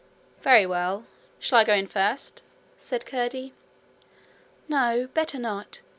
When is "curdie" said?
3.05-3.53